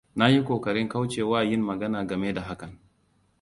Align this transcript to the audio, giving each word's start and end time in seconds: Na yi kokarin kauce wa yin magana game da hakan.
Na 0.15 0.27
yi 0.29 0.39
kokarin 0.47 0.89
kauce 0.89 1.23
wa 1.23 1.39
yin 1.43 1.61
magana 1.61 2.05
game 2.05 2.33
da 2.33 2.41
hakan. 2.41 2.79